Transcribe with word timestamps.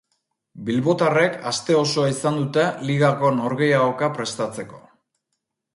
Bilbotarrek 0.69 1.35
aste 1.51 1.77
osoa 1.81 2.07
izan 2.13 2.41
dute 2.41 2.65
ligako 2.91 3.33
norgehiagoka 3.43 4.13
prestatzeko. 4.19 4.83